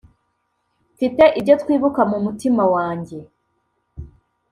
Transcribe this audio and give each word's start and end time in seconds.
mfite 0.93 1.23
ibyo 1.39 1.53
twibuka 1.61 2.01
mu 2.11 2.17
mutima 2.25 2.63
wanjye. 2.75 3.17